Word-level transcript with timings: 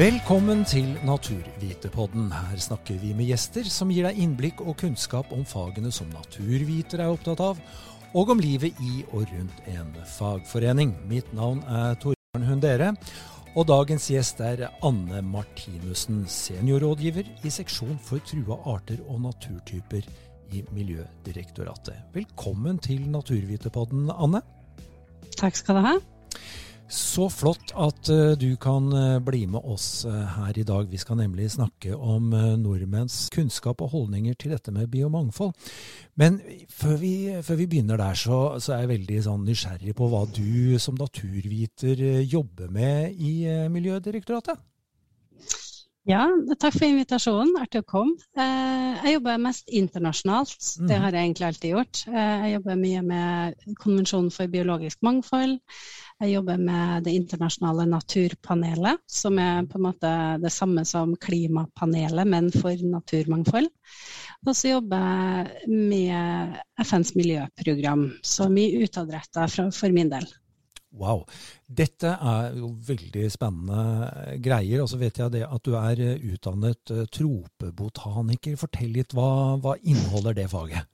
Velkommen 0.00 0.62
til 0.64 0.94
Naturvitepodden. 1.04 2.30
Her 2.32 2.56
snakker 2.56 2.96
vi 3.02 3.10
med 3.12 3.26
gjester 3.28 3.66
som 3.68 3.90
gir 3.92 4.06
deg 4.06 4.16
innblikk 4.22 4.62
og 4.64 4.78
kunnskap 4.80 5.28
om 5.36 5.42
fagene 5.44 5.90
som 5.92 6.08
naturvitere 6.14 7.04
er 7.04 7.12
opptatt 7.12 7.42
av, 7.44 7.58
og 8.16 8.30
om 8.32 8.40
livet 8.40 8.78
i 8.80 9.02
og 9.10 9.26
rundt 9.28 9.58
en 9.68 9.90
fagforening. 10.08 10.94
Mitt 11.10 11.28
navn 11.36 11.60
er 11.68 11.98
Torbjørn 12.00 12.46
Hundere, 12.48 12.88
og 13.52 13.66
dagens 13.68 14.06
gjest 14.08 14.40
er 14.40 14.70
Anne 14.88 15.20
Martinussen, 15.20 16.22
seniorrådgiver 16.24 17.28
i 17.44 17.52
seksjon 17.52 17.98
for 18.00 18.24
trua 18.24 18.56
arter 18.72 19.02
og 19.04 19.20
naturtyper 19.26 20.08
i 20.56 20.64
Miljødirektoratet. 20.78 22.06
Velkommen 22.16 22.80
til 22.80 23.04
Naturvitepodden, 23.12 24.08
Anne. 24.16 24.40
Takk 25.36 25.60
skal 25.60 25.76
du 25.76 25.84
ha. 25.90 25.94
Så 26.90 27.28
flott 27.30 27.70
at 27.78 28.08
uh, 28.10 28.32
du 28.34 28.56
kan 28.58 28.88
uh, 28.90 29.20
bli 29.22 29.44
med 29.46 29.62
oss 29.62 30.02
uh, 30.08 30.24
her 30.34 30.58
i 30.58 30.64
dag. 30.66 30.88
Vi 30.90 30.98
skal 30.98 31.20
nemlig 31.20 31.52
snakke 31.54 31.94
om 31.94 32.32
nordmenns 32.58 33.28
kunnskap 33.30 33.84
og 33.84 33.92
holdninger 33.94 34.34
til 34.34 34.56
dette 34.56 34.74
med 34.74 34.90
biomangfold. 34.90 35.54
Men 36.18 36.40
før 36.66 36.96
vi, 36.98 37.12
før 37.46 37.60
vi 37.60 37.68
begynner 37.70 38.00
der, 38.00 38.18
så, 38.18 38.40
så, 38.58 38.74
er 38.74 38.82
jeg 38.82 38.92
veldig 38.96 39.20
sånn, 39.28 39.46
nysgjerrig 39.46 39.94
på 39.94 40.10
hva 40.10 40.24
du 40.34 40.78
som 40.82 40.98
naturviter 40.98 42.02
jobber 42.26 42.74
med 42.74 43.14
i 43.14 43.46
Miljødirektoratet. 43.70 44.58
Ja, 46.10 46.24
takk 46.58 46.74
for 46.74 46.88
invitasjonen. 46.88 47.52
Artig 47.60 47.84
å 47.84 47.86
komme. 47.86 48.16
Jeg 48.34 49.12
jobber 49.14 49.42
mest 49.42 49.68
internasjonalt. 49.70 50.56
Det 50.80 50.96
mhm. 50.96 51.04
har 51.04 51.14
jeg 51.14 51.28
egentlig 51.28 51.46
alltid 51.46 51.74
gjort. 51.74 52.00
Jeg 52.10 52.54
jobber 52.56 52.80
mye 52.80 53.02
med 53.06 53.68
konvensjonen 53.78 54.32
for 54.34 54.50
biologisk 54.50 55.04
mangfold. 55.06 55.60
Jeg 56.20 56.34
jobber 56.34 56.58
med 56.60 57.06
Det 57.06 57.14
internasjonale 57.16 57.86
naturpanelet, 57.88 59.04
som 59.08 59.38
er 59.40 59.68
på 59.70 59.78
en 59.78 59.86
måte 59.86 60.10
det 60.42 60.52
samme 60.52 60.84
som 60.88 61.14
klimapanelet, 61.16 62.26
men 62.28 62.50
for 62.52 62.74
naturmangfold. 62.96 63.70
Og 64.48 64.56
så 64.56 64.74
jobber 64.74 65.06
jeg 65.06 65.78
med 65.92 66.58
FNs 66.80 67.14
miljøprogram, 67.14 68.08
så 68.24 68.50
mye 68.52 68.82
utadretta 68.82 69.46
for 69.52 69.94
min 69.94 70.10
del. 70.12 70.26
Wow. 70.90 71.22
Dette 71.66 72.16
er 72.18 72.56
jo 72.58 72.72
veldig 72.86 73.26
spennende 73.30 74.38
greier. 74.42 74.82
Og 74.82 74.90
så 74.90 74.98
vet 75.00 75.20
jeg 75.20 75.44
at 75.46 75.66
du 75.66 75.76
er 75.78 76.02
utdannet 76.32 76.94
eh, 76.94 77.06
tropebotaniker. 77.14 78.58
Fortell 78.60 78.96
litt, 78.98 79.14
hva, 79.16 79.58
hva 79.62 79.76
inneholder 79.80 80.36
det 80.40 80.48
faget? 80.50 80.90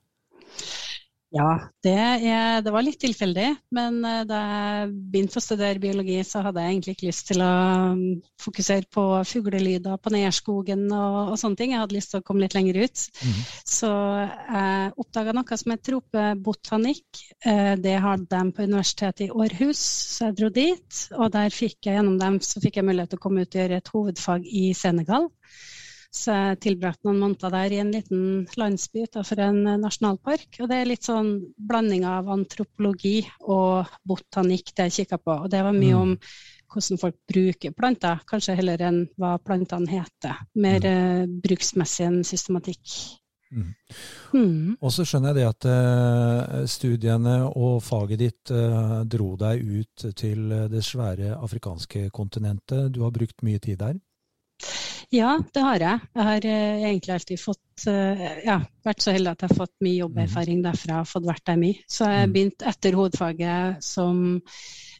Ja, 1.37 1.51
det, 1.85 1.93
er, 1.93 2.61
det, 2.65 2.71
var 2.73 2.85
litt 2.85 2.99
tilfeldig. 3.01 3.47
Men 3.75 3.99
eh, 4.07 4.23
da 4.27 4.39
jeg 4.41 4.89
begynte 5.11 5.39
å 5.39 5.43
studere 5.43 5.81
biologi, 5.81 6.17
så 6.25 6.41
hadde 6.45 6.63
jeg 6.63 6.73
egentlig 6.73 6.95
ikke 6.97 7.09
lyst 7.09 7.27
til 7.31 7.43
å 7.45 7.51
um, 7.93 8.01
fokusere 8.41 8.89
på 8.93 9.05
fuglelyder 9.29 9.99
på 10.01 10.13
nedskogen 10.15 10.85
og, 10.89 11.17
og, 11.33 11.35
sånne 11.39 11.59
ting. 11.59 11.75
Jeg 11.75 11.83
hadde 11.83 11.97
lyst 11.97 12.13
til 12.13 12.23
å 12.23 12.27
komme 12.27 12.45
litt 12.45 12.57
lenger 12.57 12.81
ut. 12.83 13.05
Mm. 13.21 13.39
Så 13.77 13.91
jeg 13.91 14.91
oppdaga 15.05 15.35
noe 15.37 15.61
som 15.61 15.75
het 15.75 15.85
tropebotanikk. 15.87 17.23
Eh, 17.45 17.73
det 17.83 17.97
hadde 18.03 18.29
de 18.33 18.55
på 18.57 18.67
Universitetet 18.67 19.27
i 19.27 19.31
Århus, 19.31 19.81
så 20.17 20.29
jeg 20.29 20.39
dro 20.41 20.51
dit. 20.53 21.01
Og 21.17 21.31
der 21.35 21.53
fikk 21.53 21.89
jeg 21.89 21.99
gjennom 21.99 22.19
dem 22.21 22.41
så 22.43 22.63
fikk 22.63 22.81
jeg 22.81 22.89
mulighet 22.89 23.13
til 23.13 23.21
å 23.21 23.25
komme 23.27 23.45
ut 23.45 23.51
og 23.51 23.61
gjøre 23.61 23.81
et 23.81 23.93
hovedfag 23.93 24.47
i 24.47 24.69
Senegal. 24.77 25.29
Så 26.17 26.33
jeg 26.33 26.59
tilbrakte 26.65 27.07
noen 27.07 27.21
måneder 27.21 27.53
der 27.53 27.73
i 27.75 27.79
en 27.83 27.93
liten 27.93 28.21
landsby 28.57 29.05
utenfor 29.05 29.41
en 29.45 29.59
nasjonalpark. 29.83 30.61
Og 30.63 30.71
det 30.71 30.81
er 30.81 30.89
litt 30.89 31.07
sånn 31.07 31.31
blanding 31.69 32.07
av 32.09 32.29
antropologi 32.33 33.19
og 33.45 33.89
botanikk 34.07 34.73
det 34.73 34.89
jeg 34.89 35.03
kikka 35.03 35.21
på. 35.21 35.35
Og 35.45 35.51
det 35.53 35.61
var 35.65 35.77
mye 35.77 35.93
mm. 35.93 36.01
om 36.01 36.15
hvordan 36.73 36.99
folk 36.99 37.15
bruker 37.29 37.75
planter, 37.77 38.19
kanskje 38.27 38.57
heller 38.57 38.81
enn 38.89 39.05
hva 39.19 39.37
plantene 39.43 39.89
heter. 39.91 40.41
Mer 40.59 40.83
mm. 40.83 40.89
uh, 40.89 41.39
bruksmessig 41.45 42.07
enn 42.09 42.19
systematikk. 42.27 42.97
Mm. 43.47 43.69
Mm. 44.35 44.73
Og 44.83 44.91
så 44.91 45.05
skjønner 45.07 45.31
jeg 45.31 45.37
det 45.39 45.45
at 45.47 45.67
uh, 45.71 46.65
studiene 46.67 47.37
og 47.47 47.79
faget 47.85 48.19
ditt 48.25 48.51
uh, 48.51 48.99
dro 49.07 49.35
deg 49.39 49.63
ut 49.63 50.09
til 50.19 50.51
det 50.73 50.83
svære 50.83 51.37
afrikanske 51.37 52.09
kontinentet. 52.15 52.91
Du 52.91 53.05
har 53.05 53.15
brukt 53.15 53.45
mye 53.47 53.63
tid 53.63 53.79
der? 53.85 54.01
Ja, 55.13 55.37
det 55.55 55.63
har 55.63 55.79
jeg. 55.79 55.99
Jeg 56.17 56.27
har 56.27 56.45
uh, 56.51 56.85
egentlig 56.89 57.13
alltid 57.15 57.39
fått, 57.39 57.85
uh, 57.87 58.23
ja, 58.43 58.57
vært 58.83 59.03
så 59.05 59.13
heldig 59.15 59.31
at 59.31 59.45
jeg 59.45 59.53
har 59.53 59.61
fått 59.61 59.85
mye 59.85 60.01
jobberfaring 60.01 60.63
derfra 60.65 61.01
og 61.03 61.07
fått 61.07 61.29
vært 61.29 61.45
der 61.47 61.59
mye. 61.61 61.79
Så 61.87 62.09
jeg 62.11 62.27
mm. 62.27 62.33
begynte 62.35 62.67
etter 62.73 62.97
hovedfaget 62.99 63.87
som 63.87 64.19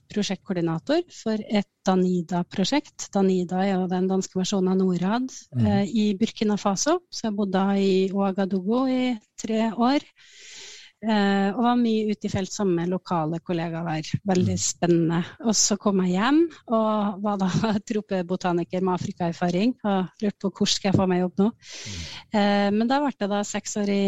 prosjektkoordinator 0.08 1.04
for 1.12 1.44
et 1.44 1.68
Danida-prosjekt. 1.88 3.10
Danida 3.12 3.60
er 3.66 3.74
jo 3.74 3.90
den 3.92 4.08
danske 4.08 4.40
versjonen 4.40 4.72
av 4.72 4.80
Norad 4.80 5.28
mm. 5.28 5.68
i 5.92 6.08
Burkina 6.20 6.56
Faso. 6.60 7.02
Så 7.12 7.28
jeg 7.28 7.36
bodde 7.36 7.64
i 7.84 7.94
Ouagadougou 8.14 8.86
i 8.88 9.12
tre 9.40 9.68
år. 9.76 10.08
Eh, 10.98 11.50
og 11.54 11.60
var 11.62 11.76
mye 11.78 12.10
ute 12.10 12.26
i 12.26 12.32
felt 12.34 12.50
sammen 12.50 12.80
med 12.80 12.90
lokale 12.90 13.38
kollegaer 13.46 13.86
der. 13.86 14.08
Veldig 14.26 14.56
mm. 14.58 14.64
spennende. 14.64 15.20
Og 15.46 15.54
så 15.58 15.78
kom 15.78 16.02
jeg 16.02 16.16
hjem 16.16 16.40
og 16.74 17.22
var 17.22 17.38
da 17.44 17.50
tropebotaniker 17.92 18.82
med 18.82 18.96
afrikaerfaring 18.96 19.76
og 19.86 20.24
lurte 20.24 20.42
på 20.42 20.52
hvor 20.58 20.72
skal 20.72 20.90
jeg 20.90 20.98
få 20.98 21.08
meg 21.12 21.22
jobb 21.22 21.44
nå. 21.44 21.52
Mm. 21.54 22.02
Eh, 22.42 22.68
men 22.80 22.90
da 22.90 23.00
ble 23.04 23.14
det 23.14 23.30
da 23.36 23.44
seks 23.46 23.78
år 23.84 23.94
i 23.94 24.04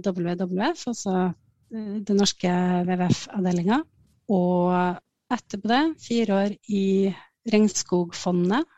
WWF, 0.00 0.88
altså 0.94 1.16
eh, 1.28 1.94
den 2.08 2.22
norske 2.22 2.56
WWF-avdelinga. 2.88 3.82
Og 4.32 4.74
etterpå 5.36 5.68
det 5.68 5.84
fire 6.00 6.44
år 6.44 6.60
i 6.72 6.84
Regnskogfondet. 7.50 8.76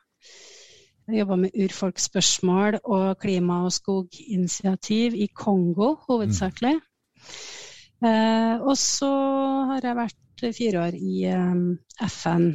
Jeg 1.06 1.23
jobba 1.23 1.37
med 1.44 1.55
urfolksspørsmål 1.59 2.79
og 2.83 3.19
klima- 3.23 3.65
og 3.67 3.73
skoginitiativ 3.75 5.15
i 5.15 5.29
Kongo 5.34 5.94
hovedsakelig. 6.09 6.79
Mm. 6.79 6.89
Eh, 8.03 8.57
og 8.63 8.77
så 8.79 9.11
har 9.71 9.87
jeg 9.87 9.99
vært 9.99 10.19
fire 10.57 10.87
år 10.89 10.97
i 10.99 11.23
eh, 11.31 12.09
FN, 12.09 12.49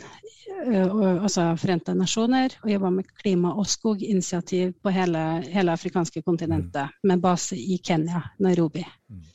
eh, 0.65 0.97
altså 1.15 1.47
Forente 1.59 1.95
nasjoner, 1.95 2.57
og 2.63 2.71
jobba 2.73 2.91
med 2.97 3.07
klima- 3.21 3.55
og 3.55 3.67
skoginitiativ 3.71 4.75
på 4.83 4.93
hele, 4.95 5.23
hele 5.47 5.71
afrikanske 5.71 6.21
kontinentet, 6.25 6.91
mm. 6.91 7.09
med 7.11 7.23
base 7.23 7.55
i 7.55 7.79
Kenya, 7.83 8.25
Nairobi. 8.43 8.83
Mm. 9.09 9.25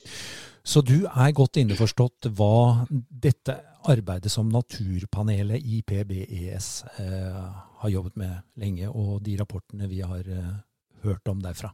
Så 0.62 0.81
du 0.87 1.09
er 1.11 1.33
godt 1.34 1.59
innforstått 1.59 2.28
hva 2.39 2.87
dette 2.93 3.56
arbeidet 3.91 4.31
som 4.31 4.51
Naturpanelet 4.53 5.65
IPBES 5.65 6.69
eh, 7.03 7.47
har 7.83 7.91
jobbet 7.91 8.21
med 8.21 8.37
lenge, 8.62 8.91
og 8.91 9.22
de 9.27 9.34
rapportene 9.41 9.89
vi 9.91 10.05
har 10.06 10.28
eh, 10.28 10.53
hørt 11.03 11.27
om 11.28 11.43
derfra? 11.43 11.72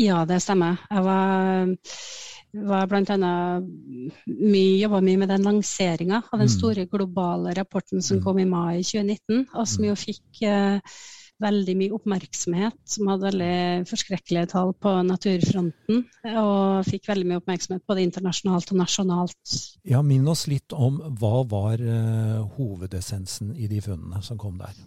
Ja, 0.00 0.24
det 0.28 0.42
stemmer. 0.42 0.80
Jeg 0.90 1.04
var 1.06 1.74
var 2.54 2.86
bl.a. 2.86 3.16
mye, 4.30 4.78
jobba 4.78 5.00
mye 5.02 5.18
med 5.18 5.32
den 5.32 5.42
lanseringa 5.46 6.22
av 6.30 6.38
den 6.38 6.46
mm. 6.46 6.54
store 6.54 6.86
globale 6.90 7.54
rapporten 7.58 8.02
som 8.02 8.20
mm. 8.20 8.24
kom 8.24 8.38
i 8.38 8.46
mai 8.46 8.84
2019, 8.84 9.44
og 9.50 9.68
som 9.68 9.82
mm. 9.82 9.88
jo 9.88 9.96
fikk 9.98 10.42
eh, 10.46 10.96
veldig 11.42 11.74
mye 11.80 11.94
oppmerksomhet, 11.96 12.76
som 12.88 13.10
hadde 13.10 13.26
veldig 13.26 13.88
forskrekkelige 13.90 14.52
tall 14.54 14.70
på 14.78 14.92
naturfronten, 15.08 16.04
og 16.38 16.86
fikk 16.86 17.10
veldig 17.10 17.30
mye 17.30 17.42
oppmerksomhet 17.42 17.86
både 17.90 18.06
internasjonalt 18.06 18.70
og 18.70 18.80
nasjonalt. 18.84 19.56
Ja, 19.90 20.04
Minn 20.06 20.28
oss 20.30 20.46
litt 20.50 20.76
om 20.76 21.00
hva 21.18 21.42
var 21.50 21.82
eh, 21.82 22.38
hovedessensen 22.58 23.54
i 23.58 23.70
de 23.70 23.82
funnene 23.84 24.22
som 24.22 24.38
kom 24.40 24.60
der? 24.62 24.78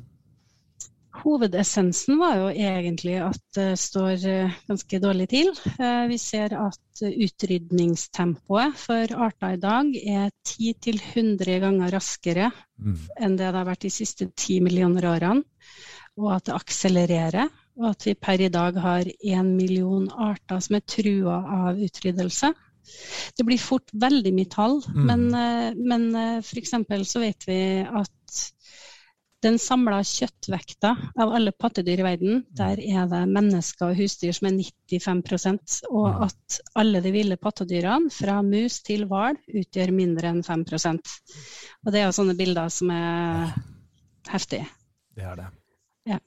Hovedessensen 1.28 2.16
var 2.22 2.38
jo 2.40 2.46
egentlig 2.54 3.18
at 3.20 3.42
det 3.58 3.74
står 3.82 4.22
eh, 4.32 4.54
ganske 4.70 5.00
dårlig 5.04 5.26
til. 5.34 5.50
Eh, 5.76 6.06
vi 6.08 6.16
ser 6.22 6.54
at 6.56 7.02
utrydningstempoet 7.04 8.78
for 8.80 9.12
arter 9.26 9.58
i 9.58 9.60
dag 9.60 9.90
er 10.00 10.32
10-100 10.48 11.60
ganger 11.66 11.92
raskere 11.98 12.48
mm. 12.80 12.96
enn 13.20 13.36
det 13.36 13.50
det 13.50 13.60
har 13.60 13.68
vært 13.68 13.84
de 13.84 13.92
siste 13.92 14.30
10 14.30 14.64
millioner 14.70 15.10
årene. 15.12 15.44
Og 16.18 16.32
at 16.38 16.48
det 16.48 16.56
akselererer. 16.56 17.52
Og 17.78 17.92
at 17.92 18.08
vi 18.08 18.16
per 18.16 18.42
i 18.42 18.50
dag 18.50 18.80
har 18.82 19.12
1 19.12 19.52
million 19.52 20.08
arter 20.10 20.64
som 20.64 20.80
er 20.80 20.88
trua 20.88 21.42
av 21.68 21.84
utryddelse. 21.84 22.54
Det 23.36 23.46
blir 23.46 23.60
fort 23.60 23.92
veldig 23.92 24.32
mye 24.32 24.50
tall, 24.50 24.80
mm. 24.80 25.04
men, 25.12 25.28
eh, 25.36 25.76
men 25.76 26.08
f.eks. 26.40 26.78
så 27.12 27.26
vet 27.26 27.52
vi 27.52 27.60
at 27.84 28.14
den 29.46 29.60
samla 29.62 30.00
kjøttvekta 30.08 30.94
av 31.22 31.34
alle 31.38 31.54
pattedyr 31.54 32.02
i 32.02 32.06
verden, 32.06 32.40
der 32.58 32.80
er 32.82 33.06
det 33.12 33.22
mennesker 33.30 33.92
og 33.92 34.00
husdyr 34.00 34.34
som 34.34 34.50
er 34.50 34.58
95 34.90 35.84
og 35.92 36.08
mm. 36.08 36.26
at 36.26 36.58
alle 36.82 37.02
de 37.06 37.14
ville 37.14 37.38
pattedyrene, 37.38 38.10
fra 38.14 38.40
mus 38.46 38.80
til 38.88 39.06
hval, 39.10 39.38
utgjør 39.48 39.94
mindre 39.94 40.34
enn 40.34 40.44
5% 40.46 41.14
Og 41.86 41.94
det 41.94 42.02
er 42.02 42.08
jo 42.08 42.18
sånne 42.18 42.38
bilder 42.40 42.74
som 42.74 42.92
er 42.94 43.54
heftige. 44.32 44.68
Det 45.16 45.26
er 45.26 45.40
det. 45.40 45.48
Ja. 46.08 46.20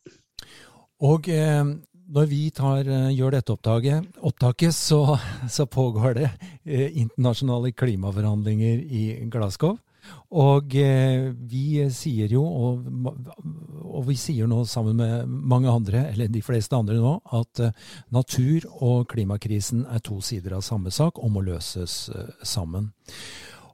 Og 1.10 1.28
eh, 1.32 1.64
når 2.10 2.26
vi 2.30 2.40
tar, 2.54 2.86
eh, 2.86 3.10
gjør 3.14 3.36
dette 3.36 3.54
opptaket, 3.54 4.08
opptaket 4.26 4.74
så, 4.74 5.16
så, 5.48 5.66
pågår 5.66 6.16
det 6.18 6.28
eh, 6.64 6.88
internasjonale 6.98 7.72
klimaforhandlinger 7.72 8.82
i 8.82 9.04
Glasgow. 9.30 9.78
Og 10.30 10.74
eh, 10.78 11.30
vi 11.34 11.82
sier 11.90 12.30
jo, 12.30 12.44
og, 12.46 12.84
og, 13.82 14.02
vi 14.06 14.14
sier 14.14 14.46
nå 14.50 14.62
sammen 14.70 15.00
med 15.00 15.26
mange 15.26 15.70
andre, 15.70 16.04
eller 16.12 16.30
de 16.30 16.42
fleste 16.46 16.76
andre 16.76 17.00
nå, 17.02 17.16
at 17.34 17.62
eh, 17.66 17.86
natur 18.14 18.68
og 18.78 19.08
klimakrisen 19.10 19.86
er 19.90 20.02
to 20.06 20.20
sider 20.22 20.54
av 20.54 20.62
samme 20.66 20.94
sak 20.94 21.18
og 21.18 21.34
må 21.34 21.42
løses 21.42 22.04
eh, 22.14 22.30
sammen. 22.46 22.92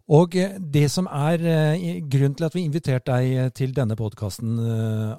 Og 0.06 0.36
eh, 0.38 0.54
det 0.60 0.86
som 0.92 1.08
er 1.10 1.42
eh, 1.42 1.86
grunnen 2.06 2.36
til 2.38 2.46
at 2.46 2.54
vi 2.54 2.62
inviterte 2.66 3.10
deg 3.10 3.32
eh, 3.34 3.48
til 3.50 3.74
denne 3.74 3.96
podkasten, 3.98 4.54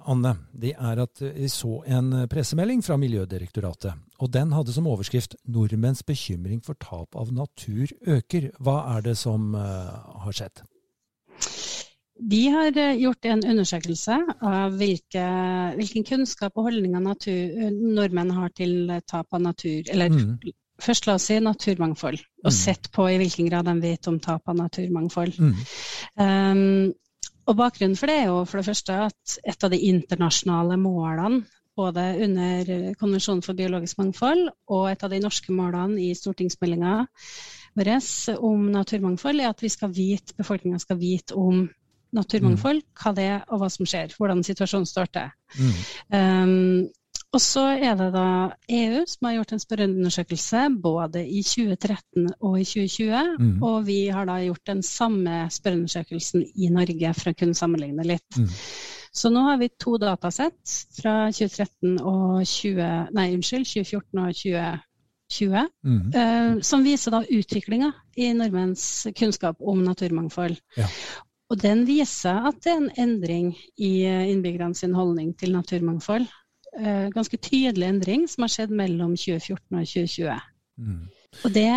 Anne, 0.07 0.33
det 0.55 0.73
er 0.77 1.01
at 1.03 1.21
vi 1.21 1.49
så 1.51 1.81
en 1.91 2.23
pressemelding 2.31 2.83
fra 2.85 2.95
Miljødirektoratet. 2.99 3.99
Og 4.23 4.31
den 4.33 4.55
hadde 4.55 4.73
som 4.73 4.87
overskrift 4.87 5.35
'Nordmenns 5.45 6.05
bekymring 6.07 6.63
for 6.63 6.79
tap 6.79 7.15
av 7.15 7.33
natur 7.33 7.91
øker'. 8.07 8.51
Hva 8.59 8.97
er 8.97 9.01
det 9.01 9.17
som 9.17 9.53
har 9.53 10.31
skjedd? 10.31 10.63
Vi 12.29 12.47
har 12.49 12.73
gjort 12.97 13.25
en 13.29 13.43
undersøkelse 13.45 14.15
av 14.41 14.77
hvilke, 14.79 15.25
hvilken 15.77 16.05
kunnskap 16.07 16.55
og 16.57 16.71
holdninger 16.71 17.03
natur, 17.03 17.67
nordmenn 17.77 18.33
har 18.33 18.53
til 18.57 18.89
tap 19.05 19.37
av 19.37 19.43
natur, 19.43 19.83
eller 19.93 20.13
mm. 20.13 20.31
Først 20.77 21.07
la 21.07 21.15
oss 21.17 21.23
si 21.25 21.39
naturmangfold, 21.41 22.19
og 22.43 22.51
mm. 22.51 22.53
sett 22.53 22.91
på 22.93 23.07
i 23.09 23.15
hvilken 23.17 23.47
grad 23.49 23.65
de 23.65 23.73
vet 23.81 24.07
om 24.11 24.19
tap 24.21 24.45
av 24.45 24.59
naturmangfold. 24.59 25.39
Mm. 25.41 25.55
Um, 26.21 26.91
og 27.47 27.55
Bakgrunnen 27.57 27.97
for 27.97 28.11
det 28.11 28.17
er 28.21 28.27
jo 28.29 28.43
for 28.45 28.59
det 28.59 28.67
første 28.67 28.97
at 29.07 29.37
et 29.41 29.65
av 29.65 29.73
de 29.73 29.79
internasjonale 29.87 30.77
målene 30.77 31.45
både 31.77 32.03
under 32.25 32.71
Konvensjonen 32.97 33.43
for 33.45 33.57
biologisk 33.57 33.99
mangfold 34.01 34.47
og 34.73 34.87
et 34.91 35.03
av 35.05 35.13
de 35.13 35.21
norske 35.21 35.53
målene 35.53 36.01
i 36.01 36.15
stortingsmeldinga 36.17 36.95
vår 37.77 37.91
om 38.44 38.68
naturmangfold, 38.74 39.41
er 39.41 39.51
at 39.51 39.63
vi 39.63 39.71
skal 39.71 39.94
vite, 39.94 40.35
befolkninga 40.38 40.79
skal 40.81 41.00
vite 41.01 41.38
om 41.38 41.68
naturmangfold, 42.15 42.83
mm. 42.83 42.94
hva 43.01 43.13
det 43.15 43.25
er 43.31 43.41
og 43.51 43.62
hva 43.62 43.69
som 43.71 43.88
skjer, 43.89 44.15
hvordan 44.18 44.45
situasjonen 44.47 44.88
står 44.89 45.12
til. 45.18 45.35
Mm. 45.59 45.75
Um, 46.15 46.88
og 47.35 47.41
så 47.44 47.63
er 47.75 47.97
det 48.00 48.07
da 48.15 48.27
EU 48.71 49.01
som 49.09 49.27
har 49.27 49.35
gjort 49.35 49.51
en 49.53 49.62
spørreundersøkelse 49.62 50.62
både 50.81 51.25
i 51.27 51.41
2013 51.44 52.29
og 52.39 52.56
i 52.62 52.63
2020. 52.63 53.33
Mm. 53.39 53.63
Og 53.68 53.81
vi 53.89 53.97
har 54.15 54.30
da 54.30 54.38
gjort 54.45 54.63
den 54.69 54.83
samme 54.85 55.41
spørreundersøkelsen 55.51 56.45
i 56.56 56.71
Norge 56.73 57.12
for 57.18 57.31
å 57.31 57.38
kunne 57.38 57.57
sammenligne 57.57 58.07
litt. 58.07 58.39
Mm. 58.39 58.47
Så 59.18 59.31
nå 59.33 59.44
har 59.47 59.59
vi 59.59 59.69
to 59.81 59.97
datasett 60.00 60.77
fra 60.95 61.15
2013 61.33 61.97
og 62.00 62.45
20, 62.45 63.13
nei, 63.18 63.27
unnskyld, 63.35 63.68
2014 63.75 64.23
og 64.23 64.38
2020. 64.38 64.86
Mm. 65.27 66.12
Uh, 66.15 66.62
som 66.63 66.85
viser 66.85 67.12
da 67.12 67.24
utviklinga 67.24 67.91
i 68.15 68.31
nordmenns 68.33 69.07
kunnskap 69.18 69.59
om 69.59 69.83
naturmangfold. 69.83 70.59
Ja. 70.77 70.88
Og 71.51 71.62
den 71.62 71.85
viser 71.88 72.47
at 72.50 72.59
det 72.63 72.74
er 72.74 72.81
en 72.81 72.91
endring 73.00 73.53
i 73.79 74.03
innbyggerne 74.03 74.75
sin 74.75 74.95
holdning 74.95 75.33
til 75.39 75.53
naturmangfold 75.56 76.27
uh, 76.75 77.07
ganske 77.13 77.38
tydelig 77.38 77.88
endring 77.88 78.27
som 78.29 78.45
har 78.45 78.53
skjedd 78.53 78.74
mellom 78.75 79.15
2014 79.18 79.79
og 79.79 79.88
2020. 79.88 80.38
Mm. 80.77 81.06
Og 81.44 81.53
det 81.56 81.71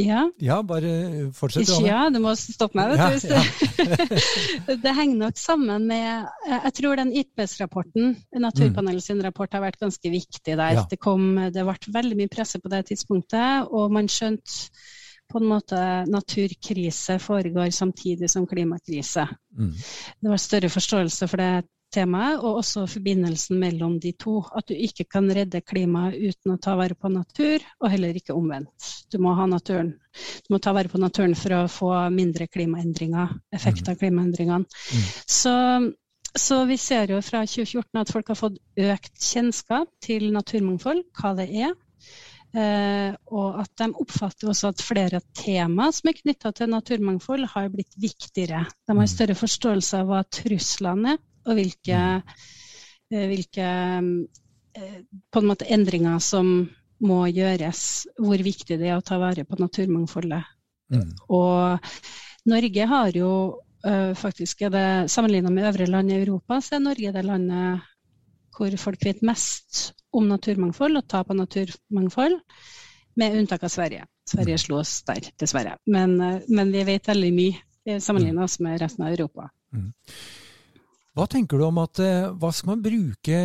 ja. 0.00 0.24
ja, 0.42 0.56
bare 0.66 0.90
fortsett. 1.36 1.70
Ja, 1.84 2.06
du 2.12 2.18
må 2.22 2.32
stoppe 2.38 2.78
meg. 2.78 2.94
vet 2.94 3.22
du. 3.22 3.34
Ja. 3.34 4.76
det 4.84 4.94
henger 4.96 5.20
nok 5.26 5.38
sammen 5.40 5.86
med 5.90 6.26
Jeg 6.48 6.74
tror 6.80 6.98
den 7.00 7.12
IPS-rapporten, 7.20 8.16
Naturpanelet 8.42 9.06
sin 9.06 9.22
rapport, 9.24 9.52
har 9.54 9.64
vært 9.64 9.80
ganske 9.82 10.10
viktig 10.10 10.56
der. 10.56 10.80
Ja. 10.80 10.84
Det, 10.90 10.98
kom, 11.02 11.36
det 11.54 11.64
ble 11.66 11.94
veldig 11.94 12.20
mye 12.22 12.32
presse 12.32 12.60
på 12.62 12.72
det 12.72 12.84
tidspunktet, 12.90 13.70
og 13.70 13.94
man 13.94 14.10
skjønte 14.10 14.74
på 15.30 15.40
en 15.40 15.48
måte 15.48 15.78
naturkrise 16.10 17.16
foregår 17.22 17.70
samtidig 17.72 18.28
som 18.30 18.46
klimakrise. 18.46 19.24
Mm. 19.56 19.72
Det 20.20 20.30
var 20.30 20.42
større 20.42 20.68
forståelse 20.70 21.28
for 21.30 21.40
det 21.40 21.52
temaet, 21.94 22.40
og 22.42 22.60
også 22.60 22.84
forbindelsen 22.90 23.58
mellom 23.62 23.96
de 24.02 24.12
to. 24.18 24.40
At 24.56 24.68
du 24.70 24.74
ikke 24.76 25.06
kan 25.16 25.30
redde 25.34 25.62
klimaet 25.64 26.18
uten 26.18 26.54
å 26.54 26.60
ta 26.62 26.76
vare 26.78 26.96
på 26.98 27.10
natur, 27.12 27.64
og 27.80 27.90
heller 27.92 28.16
ikke 28.18 28.36
omvendt. 28.36 28.90
Du 29.12 29.20
må 29.22 29.34
ha 29.38 29.46
naturen. 29.50 29.94
Du 30.46 30.54
må 30.54 30.60
ta 30.62 30.74
vare 30.76 30.90
på 30.90 31.00
naturen 31.02 31.36
for 31.38 31.56
å 31.56 31.64
få 31.70 31.92
mindre 32.14 32.48
klimaendringer, 32.50 33.36
effekt 33.54 33.88
av 33.88 33.96
mm. 33.96 34.00
klimaendringene. 34.02 34.66
Mm. 34.66 35.08
Så, 35.38 35.54
så, 36.34 36.60
vi 36.70 36.78
ser 36.80 37.14
jo 37.14 37.22
fra 37.24 37.44
2014 37.46 38.02
at 38.02 38.12
folk 38.14 38.30
har 38.32 38.38
fått 38.38 38.60
økt 38.94 39.26
kjennskap 39.30 39.90
til 40.04 40.30
naturmangfold, 40.34 41.06
hva 41.20 41.34
det 41.40 41.50
er. 41.50 41.74
Uh, 42.54 43.10
og 43.34 43.56
at 43.64 43.72
de 43.80 43.88
oppfatter 43.98 44.46
også 44.46 44.68
at 44.70 44.82
flere 44.86 45.18
tema 45.34 45.88
som 45.90 46.06
er 46.06 46.14
knytta 46.20 46.52
til 46.54 46.70
naturmangfold, 46.70 47.48
har 47.50 47.72
blitt 47.72 47.96
viktigere. 47.98 48.62
De 48.86 48.94
har 48.94 49.00
mm. 49.00 49.10
større 49.10 49.34
forståelse 49.38 50.02
av 50.04 50.12
hva 50.12 50.20
truslene 50.30 51.16
er, 51.16 51.22
og 51.44 51.58
hvilke, 51.58 52.00
eh, 53.12 53.26
hvilke 53.30 53.68
eh, 53.68 54.96
på 55.30 55.42
en 55.42 55.48
måte 55.50 55.68
endringer 55.70 56.20
som 56.22 56.56
må 57.04 57.24
gjøres. 57.28 57.82
Hvor 58.18 58.44
viktig 58.44 58.78
det 58.80 58.90
er 58.90 58.98
å 58.98 59.04
ta 59.04 59.18
vare 59.22 59.44
på 59.46 59.58
naturmangfoldet. 59.60 60.46
Mm. 60.94 61.10
Og 61.34 61.90
Norge 62.50 62.86
har 62.90 63.16
jo 63.16 63.30
uh, 63.86 64.12
faktisk, 64.18 64.62
er 64.62 64.72
det 64.72 64.86
sammenligna 65.12 65.52
med 65.52 65.68
øvrige 65.70 65.90
land 65.90 66.12
i 66.12 66.20
Europa, 66.20 66.60
så 66.60 66.76
er 66.76 66.84
Norge 66.84 67.12
det 67.14 67.24
landet 67.24 67.90
hvor 68.54 68.76
folk 68.78 69.04
vet 69.04 69.24
mest 69.26 69.94
om 70.14 70.28
naturmangfold 70.30 71.00
og 71.00 71.08
tap 71.10 71.32
av 71.32 71.40
naturmangfold, 71.40 72.38
med 73.18 73.36
unntak 73.38 73.64
av 73.66 73.72
Sverige. 73.72 74.06
Sverige 74.26 74.58
slo 74.62 74.78
oss 74.80 74.92
der, 75.06 75.26
dessverre. 75.38 75.76
Men, 75.90 76.16
men 76.48 76.70
vi 76.74 76.84
vet 76.86 77.10
veldig 77.10 77.32
mye 77.34 77.98
sammenligna 78.02 78.46
oss 78.46 78.60
med 78.62 78.80
resten 78.80 79.04
av 79.06 79.12
Europa. 79.14 79.48
Mm. 79.74 79.90
Hva 81.14 81.28
tenker 81.30 81.60
du 81.60 81.66
om 81.68 81.78
at 81.78 82.00
eh, 82.02 82.32
Hva 82.34 82.50
skal 82.50 82.72
man 82.72 82.82
bruke 82.82 83.36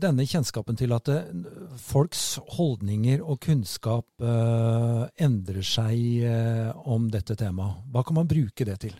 denne 0.00 0.24
kjennskapen 0.28 0.78
til 0.80 0.94
at 0.96 1.10
eh, 1.12 1.28
folks 1.76 2.38
holdninger 2.56 3.20
og 3.20 3.42
kunnskap 3.44 4.06
uh, 4.24 5.04
endrer 5.20 5.64
seg 5.66 6.24
uh, 6.24 6.72
om 6.88 7.10
dette 7.12 7.36
temaet? 7.36 7.84
Hva 7.92 8.04
kan 8.06 8.16
man 8.22 8.30
bruke 8.30 8.64
det 8.64 8.78
til? 8.86 8.96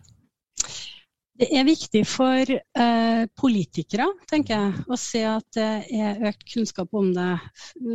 Det 1.39 1.47
er 1.55 1.63
viktig 1.63 2.01
for 2.09 2.51
eh, 2.51 3.21
politikere, 3.39 4.09
tenker 4.27 4.57
jeg, 4.57 4.87
å 4.91 4.97
se 4.99 5.21
at 5.23 5.47
det 5.55 5.69
er 5.95 6.25
økt 6.27 6.43
kunnskap 6.51 6.97
om 6.99 7.13
det. 7.15 7.29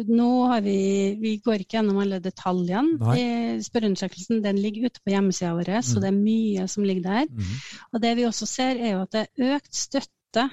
Nå 0.07 0.29
har 0.47 0.63
vi, 0.63 0.77
vi 1.19 1.33
går 1.43 1.65
ikke 1.65 1.81
gjennom 1.81 1.99
alle 2.05 2.21
detaljene. 2.23 2.95
i 3.19 3.59
Spørreundersøkelsen 3.65 4.39
den 4.45 4.61
ligger 4.63 4.87
ute 4.87 5.03
på 5.03 5.11
hjemmesida 5.11 5.51
vår, 5.57 5.73
mm. 5.75 5.87
så 5.89 5.99
det 5.99 6.13
er 6.13 6.21
mye 6.21 6.69
som 6.71 6.87
ligger 6.87 7.09
der. 7.09 7.27
Mm. 7.27 7.53
Og 7.91 8.05
det 8.07 8.15
vi 8.21 8.27
også 8.29 8.47
ser, 8.47 8.79
er 8.79 8.95
jo 8.95 9.03
at 9.03 9.17
det 9.17 9.25
er 9.27 9.57
økt 9.57 9.75
støtte 9.75 10.22
støtte 10.33 10.49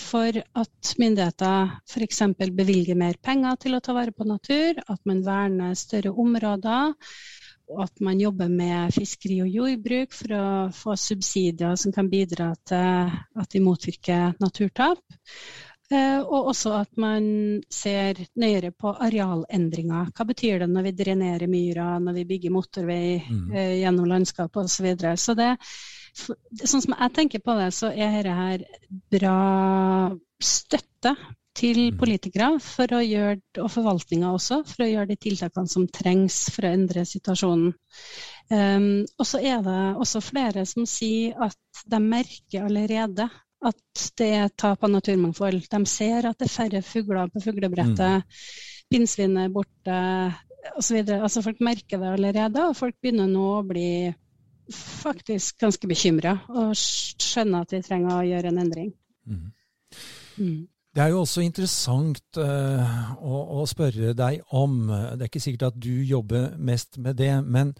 for 0.00 0.32
at 0.56 0.94
myndigheter 0.98 1.80
f.eks. 1.88 2.22
bevilger 2.56 2.96
mer 2.96 3.14
penger 3.22 3.56
til 3.60 3.76
å 3.76 3.80
ta 3.80 3.92
vare 3.94 4.12
på 4.12 4.24
natur, 4.26 4.80
at 4.88 5.00
man 5.06 5.22
verner 5.24 5.74
større 5.74 6.10
områder, 6.10 6.94
og 7.70 7.82
at 7.84 8.00
man 8.00 8.20
jobber 8.20 8.48
med 8.48 8.92
fiskeri 8.92 9.40
og 9.44 9.48
jordbruk 9.48 10.12
for 10.12 10.34
å 10.34 10.46
få 10.74 10.96
subsidier 10.96 11.76
som 11.76 11.92
kan 11.92 12.10
bidra 12.10 12.52
til 12.66 13.12
at 13.40 13.52
de 13.52 13.62
motvirker 13.62 14.34
naturtap. 14.40 15.00
Eh, 15.92 16.20
og 16.22 16.48
også 16.54 16.72
at 16.78 16.96
man 16.96 17.26
ser 17.72 18.22
nøyere 18.40 18.70
på 18.72 18.94
arealendringer. 19.04 20.08
Hva 20.16 20.24
betyr 20.30 20.62
det 20.62 20.70
når 20.72 20.86
vi 20.86 20.94
drenerer 20.96 21.50
myra, 21.50 21.98
når 22.00 22.16
vi 22.22 22.28
bygger 22.30 22.54
motorvei 22.54 23.18
mm. 23.20 23.44
Eh, 23.52 23.74
gjennom 23.82 24.08
landskapet 24.08 24.64
osv. 24.64 24.72
Så, 24.78 24.86
videre. 24.88 25.16
så 25.20 25.36
det 25.38 25.52
Sånn 26.14 26.78
som 26.78 26.92
jeg 26.94 27.10
tenker 27.10 27.40
på 27.42 27.56
det, 27.58 27.72
så 27.74 27.88
er 27.90 28.20
dette 28.22 28.34
her 28.38 28.62
bra 29.10 29.38
støtte 30.38 31.16
til 31.58 31.80
mm. 31.88 31.96
politikere 31.98 32.50
for 32.62 32.94
å 32.94 33.00
gjøre, 33.02 33.40
og 33.62 33.70
forvaltninga 33.74 34.30
også, 34.34 34.60
for 34.68 34.84
å 34.84 34.88
gjøre 34.92 35.10
de 35.10 35.18
tiltakene 35.26 35.70
som 35.70 35.88
trengs 35.90 36.38
for 36.54 36.66
å 36.66 36.72
endre 36.78 37.02
situasjonen. 37.08 37.74
Um, 38.52 38.86
og 39.18 39.26
så 39.26 39.40
er 39.42 39.62
det 39.66 39.80
også 40.04 40.22
flere 40.22 40.62
som 40.70 40.86
sier 40.86 41.34
at 41.42 41.82
de 41.90 42.00
merker 42.02 42.68
allerede 42.68 43.26
at 43.68 44.06
det 44.18 44.30
er 44.38 44.52
tap 44.60 44.84
av 44.84 44.92
naturmangfold. 44.92 45.66
De 45.70 45.80
ser 45.88 46.28
at 46.28 46.38
det 46.40 46.48
er 46.48 46.54
færre 46.54 46.82
fugler 46.84 47.30
på 47.32 47.42
fuglebrettet, 47.44 48.24
mm. 48.24 48.84
pinnsvinet 48.92 49.46
er 49.46 49.54
borte 49.54 49.96
osv. 50.78 51.00
Altså 51.16 51.42
folk 51.44 51.62
merker 51.64 52.00
det 52.00 52.12
allerede, 52.12 52.68
og 52.68 52.76
folk 52.78 52.96
begynner 53.02 53.30
nå 53.30 53.48
å 53.58 53.64
bli 53.66 53.88
faktisk 54.72 55.58
ganske 55.60 55.88
bekymra 55.88 56.38
og 56.48 56.72
skjønner 56.78 57.66
at 57.66 57.74
vi 57.74 57.82
trenger 57.84 58.14
å 58.16 58.28
gjøre 58.28 58.52
en 58.52 58.62
endring. 58.62 58.94
Mm. 59.28 59.50
Mm. 60.38 60.62
Det 60.94 61.02
er 61.02 61.10
jo 61.10 61.24
også 61.24 61.42
interessant 61.42 62.38
uh, 62.38 63.14
å, 63.18 63.38
å, 63.58 63.64
spørre 63.66 64.14
deg 64.16 64.44
om, 64.54 64.86
det 64.88 65.24
er 65.26 65.30
ikke 65.30 65.42
sikkert 65.42 65.72
at 65.72 65.78
du 65.82 65.90
jobber 66.06 66.52
mest 66.54 67.00
med 67.02 67.18
det, 67.18 67.32
men 67.42 67.74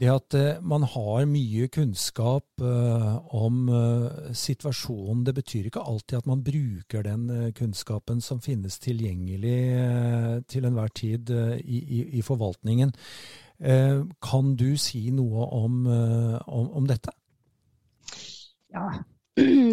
det 0.00 0.08
at 0.08 0.36
uh, 0.38 0.62
man 0.64 0.86
har 0.88 1.26
mye 1.28 1.68
kunnskap 1.72 2.64
uh, 2.64 3.20
om 3.36 3.68
situasjonen, 4.32 5.24
det 5.26 5.36
betyr 5.36 5.68
ikke 5.68 5.84
alltid 5.84 6.22
at 6.22 6.30
man 6.30 6.42
bruker 6.44 7.04
den 7.06 7.52
kunnskapen 7.58 8.20
som 8.24 8.40
finnes 8.40 8.78
tilgjengelig 8.82 9.60
til 10.48 10.66
enhver 10.66 10.92
tid 10.96 11.30
i, 11.30 11.78
i, 11.78 12.02
i 12.18 12.22
forvaltningen. 12.24 12.92
Eh, 13.62 14.02
kan 14.22 14.54
du 14.58 14.74
si 14.76 15.10
noe 15.14 15.46
om, 15.54 15.84
eh, 15.86 16.38
om, 16.50 16.70
om 16.80 16.86
dette? 16.88 17.14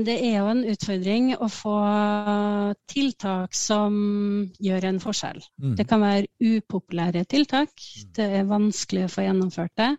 Det 0.10 0.16
er 0.25 0.39
jo 0.39 0.48
en 0.50 0.63
utfordring 0.72 1.25
å 1.38 1.48
få 1.54 1.75
tiltak 2.89 3.54
som 3.54 3.98
gjør 4.58 4.88
en 4.89 5.01
forskjell. 5.04 5.44
Mm. 5.62 5.75
Det 5.78 5.86
kan 5.89 6.01
være 6.01 6.56
upopulære 6.58 7.28
tiltak. 7.30 7.75
Mm. 7.75 8.08
Det 8.18 8.28
er 8.39 8.48
vanskelig 8.50 9.06
å 9.06 9.12
få 9.13 9.28
gjennomført 9.28 9.75
det. 9.78 9.92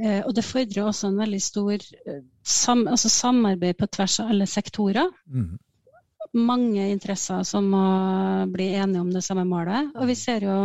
Eh, 0.00 0.22
og 0.24 0.32
det 0.36 0.46
fordrer 0.46 0.86
også 0.86 1.10
en 1.10 1.20
veldig 1.20 1.42
stor 1.44 1.74
eh, 1.74 2.22
sam, 2.40 2.86
altså 2.88 3.10
samarbeid 3.12 3.76
på 3.76 3.90
tvers 3.92 4.16
av 4.22 4.32
alle 4.32 4.48
sektorer. 4.48 5.12
Mm. 5.28 5.58
Mange 6.40 6.88
interesser 6.94 7.44
som 7.44 7.68
må 7.68 7.84
bli 8.54 8.70
enige 8.78 9.04
om 9.04 9.12
det 9.12 9.24
samme 9.26 9.44
målet. 9.44 9.92
Og 9.98 10.08
vi 10.08 10.16
ser 10.16 10.48
jo 10.48 10.56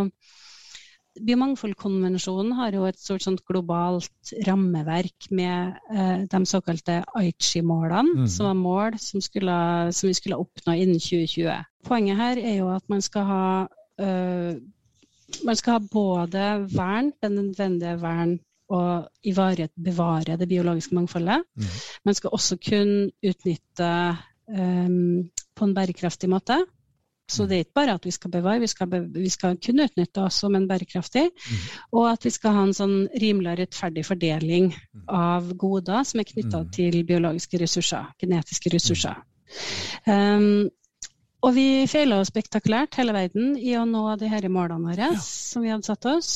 Biomangfoldkonvensjonen 1.23 2.51
har 2.57 2.75
jo 2.75 2.85
et 2.89 2.97
stort 2.99 3.23
sånt 3.23 3.43
globalt 3.47 4.33
rammeverk 4.47 5.29
med 5.31 5.77
eh, 5.93 6.25
de 6.31 6.41
såkalte 6.49 6.99
Aichi-målene, 7.15 8.25
mm. 8.25 8.27
som 8.31 8.49
var 8.49 8.57
mål 8.59 8.97
som, 8.99 9.23
skulle, 9.23 9.57
som, 9.95 10.09
vi 10.09 10.17
skulle 10.17 10.39
oppnå 10.41 10.75
innen 10.75 10.99
2020. 10.99 11.55
Poenget 11.87 12.19
her 12.19 12.41
er 12.41 12.57
jo 12.59 12.71
at 12.73 12.83
man 12.91 13.03
skal 13.05 13.29
ha, 13.29 13.45
øh, 14.01 14.57
man 15.47 15.61
skal 15.61 15.77
ha 15.77 15.87
både 15.91 16.49
vern, 16.75 17.13
den 17.23 17.39
nødvendige 17.39 17.95
vern 18.01 18.37
og 18.73 19.09
ivareta, 19.23 19.71
bevare 19.77 20.37
det 20.41 20.49
biologiske 20.49 20.95
mangfoldet. 20.95 21.43
Mm. 21.55 21.73
Man 22.05 22.17
skal 22.17 22.33
også 22.33 22.57
kunne 22.57 23.11
utnytte 23.23 23.91
um, 24.49 25.29
på 25.55 25.65
en 25.65 25.75
bærekraftig 25.75 26.29
måte. 26.29 26.65
Så 27.27 27.43
mm. 27.43 27.49
det 27.49 27.57
er 27.57 27.63
ikke 27.65 27.79
bare 27.79 27.95
at 27.97 28.05
vi 28.05 28.13
skal 28.13 28.31
bevare, 28.33 28.61
vi 28.61 28.69
skal, 28.69 28.89
be, 28.89 29.01
vi 29.15 29.31
skal 29.33 29.57
kunne 29.57 29.87
utnytte 29.89 30.23
oss 30.25 30.39
som 30.43 30.55
en 30.57 30.67
bærekraftig. 30.69 31.25
Mm. 31.33 31.67
Og 31.97 32.07
at 32.11 32.25
vi 32.27 32.33
skal 32.33 32.57
ha 32.57 32.65
en 32.67 32.75
sånn 32.77 32.95
rimelig 33.21 33.53
og 33.53 33.61
rettferdig 33.63 34.05
fordeling 34.05 34.71
mm. 34.75 35.05
av 35.09 35.51
goder 35.59 36.05
som 36.05 36.21
er 36.21 36.29
knytta 36.29 36.63
mm. 36.65 36.71
til 36.77 36.99
biologiske 37.07 37.61
ressurser, 37.61 38.11
genetiske 38.21 38.73
ressurser. 38.73 39.21
Um, 40.05 40.67
og 41.45 41.53
vi 41.53 41.85
feila 41.89 42.23
spektakulært 42.25 42.97
hele 42.97 43.13
verden 43.13 43.53
i 43.61 43.75
å 43.77 43.83
nå 43.85 44.05
de 44.17 44.29
disse 44.29 44.49
målene 44.49 44.89
våre 44.89 45.11
ja. 45.13 45.21
som 45.21 45.65
vi 45.65 45.73
hadde 45.73 45.85
satt 45.85 46.07
oss. 46.09 46.31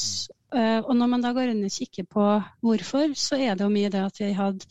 Uh, 0.53 0.81
og 0.81 0.96
når 0.98 1.12
man 1.13 1.24
da 1.25 1.34
går 1.34 1.53
inn 1.53 1.65
og 1.65 1.74
kikker 1.74 2.10
på 2.10 2.25
hvorfor, 2.65 3.13
så 3.17 3.38
er 3.38 3.58
det 3.58 3.65
jo 3.65 3.74
mye 3.74 3.93
det 3.93 4.01
at 4.05 4.22
vi 4.22 4.34
hadde 4.38 4.65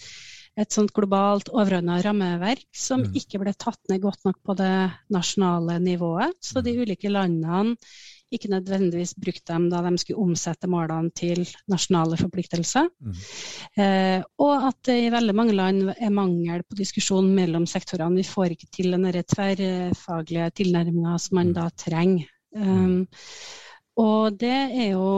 et 0.59 0.75
sånt 0.75 0.93
globalt 0.95 1.51
overordna 1.55 2.01
rammeverk 2.03 2.67
som 2.75 3.05
mm. 3.05 3.17
ikke 3.21 3.41
ble 3.43 3.55
tatt 3.55 3.81
ned 3.91 4.03
godt 4.03 4.27
nok 4.27 4.39
på 4.45 4.57
det 4.59 4.75
nasjonale 5.15 5.79
nivået. 5.83 6.35
Så 6.43 6.63
de 6.65 6.75
mm. 6.75 6.81
ulike 6.85 7.13
landene 7.13 7.77
ikke 8.35 8.51
nødvendigvis 8.53 9.15
brukte 9.17 9.55
dem 9.55 9.69
da 9.73 9.81
de 9.87 9.95
skulle 10.01 10.21
omsette 10.21 10.69
målene 10.69 11.13
til 11.17 11.47
nasjonale 11.73 12.19
forpliktelser. 12.21 12.91
Mm. 13.01 13.15
Eh, 13.81 14.19
og 14.45 14.67
at 14.69 14.81
det 14.91 14.99
i 15.07 15.13
veldig 15.15 15.37
mange 15.37 15.57
land 15.57 15.95
er 15.95 16.13
mangel 16.13 16.65
på 16.67 16.77
diskusjon 16.77 17.31
mellom 17.35 17.65
sektorene. 17.71 18.21
Vi 18.21 18.29
får 18.29 18.57
ikke 18.57 18.69
til 18.75 18.93
den 18.93 19.09
tverrfaglige 19.33 20.51
tilnærminga 20.61 21.17
som 21.23 21.41
man 21.41 21.55
mm. 21.55 21.57
da 21.57 21.71
trenger. 21.87 22.29
Um, 22.59 23.07
og 24.01 24.39
det 24.41 24.57
er 24.57 24.93
jo 24.95 25.09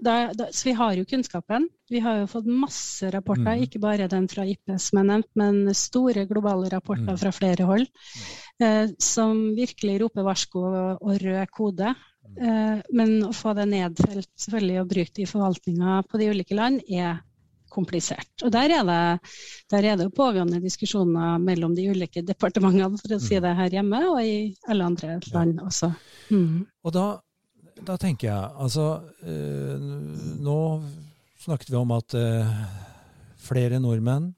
da, 0.00 0.32
da, 0.36 0.48
så 0.52 0.68
vi 0.68 0.74
har 0.78 0.96
jo 0.98 1.06
kunnskapen. 1.08 1.68
Vi 1.90 2.00
har 2.04 2.20
jo 2.20 2.28
fått 2.30 2.48
masse 2.48 3.10
rapporter, 3.12 3.56
mm. 3.56 3.64
ikke 3.66 3.80
bare 3.82 4.08
den 4.10 4.28
fra 4.30 4.44
IP 4.48 4.74
som 4.80 5.00
er 5.00 5.08
nevnt, 5.12 5.30
men 5.38 5.74
store 5.76 6.26
globale 6.30 6.70
rapporter 6.72 7.12
mm. 7.12 7.20
fra 7.22 7.32
flere 7.34 7.66
hold, 7.68 7.88
eh, 8.62 8.92
som 9.02 9.42
virkelig 9.56 9.98
roper 10.04 10.26
varsko 10.26 10.62
og, 10.68 11.02
og 11.02 11.18
rød 11.22 11.54
kode. 11.56 11.94
Mm. 12.30 12.36
Eh, 12.46 12.84
men 12.96 13.16
å 13.26 13.32
få 13.36 13.54
det 13.58 13.66
nedfelt 13.72 14.30
selvfølgelig 14.38 14.78
og 14.82 14.92
brukt 14.94 15.18
i 15.18 15.28
forvaltninga 15.28 15.98
på 16.08 16.20
de 16.20 16.30
ulike 16.30 16.58
land, 16.58 16.84
er 16.88 17.18
komplisert. 17.70 18.32
Og 18.42 18.50
der 18.52 18.72
er, 18.74 18.84
det, 18.86 19.32
der 19.70 19.86
er 19.92 19.98
det 19.98 20.10
pågående 20.14 20.58
diskusjoner 20.62 21.38
mellom 21.42 21.76
de 21.76 21.86
ulike 21.92 22.22
departementene, 22.26 22.98
for 22.98 23.16
å 23.16 23.20
si 23.22 23.38
mm. 23.38 23.44
det 23.46 23.56
her 23.60 23.76
hjemme, 23.78 24.04
og 24.10 24.22
i 24.26 24.36
alle 24.70 24.88
andre 24.90 25.18
land 25.34 25.60
også. 25.62 25.92
Mm. 26.34 26.64
Og 26.84 26.94
da 26.96 27.06
da 27.86 27.96
tenker 28.00 28.28
jeg 28.28 28.50
Altså, 28.64 28.86
øh, 29.22 29.80
nå 30.40 30.58
snakket 31.40 31.70
vi 31.72 31.78
om 31.78 31.92
at 31.96 32.14
øh, 32.14 32.46
flere 33.40 33.80
nordmenn 33.80 34.34